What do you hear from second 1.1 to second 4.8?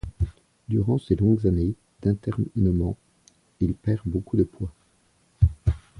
longues années d'internement, il perd beaucoup de poids.